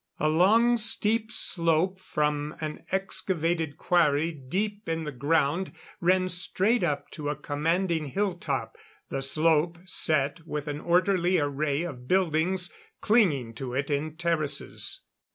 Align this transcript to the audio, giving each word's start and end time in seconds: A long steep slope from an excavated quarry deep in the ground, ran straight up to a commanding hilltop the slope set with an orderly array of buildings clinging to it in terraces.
A 0.19 0.29
long 0.29 0.77
steep 0.77 1.31
slope 1.31 1.99
from 1.99 2.55
an 2.59 2.83
excavated 2.91 3.77
quarry 3.77 4.31
deep 4.31 4.89
in 4.89 5.03
the 5.03 5.11
ground, 5.11 5.73
ran 5.99 6.27
straight 6.27 6.83
up 6.83 7.11
to 7.11 7.29
a 7.29 7.35
commanding 7.35 8.07
hilltop 8.07 8.77
the 9.09 9.21
slope 9.21 9.77
set 9.85 10.47
with 10.47 10.67
an 10.67 10.79
orderly 10.81 11.37
array 11.37 11.83
of 11.83 12.07
buildings 12.07 12.73
clinging 12.99 13.53
to 13.53 13.75
it 13.75 13.91
in 13.91 14.15
terraces. 14.17 15.01